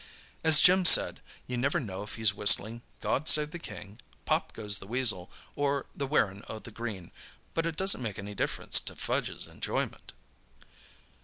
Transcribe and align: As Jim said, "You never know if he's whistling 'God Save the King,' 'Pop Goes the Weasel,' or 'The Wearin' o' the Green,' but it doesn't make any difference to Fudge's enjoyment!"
As 0.43 0.59
Jim 0.59 0.83
said, 0.83 1.21
"You 1.45 1.57
never 1.57 1.79
know 1.79 2.01
if 2.01 2.15
he's 2.15 2.33
whistling 2.33 2.81
'God 3.01 3.27
Save 3.29 3.51
the 3.51 3.59
King,' 3.59 3.99
'Pop 4.25 4.51
Goes 4.51 4.79
the 4.79 4.87
Weasel,' 4.87 5.29
or 5.55 5.85
'The 5.93 6.07
Wearin' 6.07 6.43
o' 6.49 6.57
the 6.57 6.71
Green,' 6.71 7.11
but 7.53 7.67
it 7.67 7.77
doesn't 7.77 8.01
make 8.01 8.17
any 8.17 8.33
difference 8.33 8.79
to 8.79 8.95
Fudge's 8.95 9.45
enjoyment!" 9.45 10.11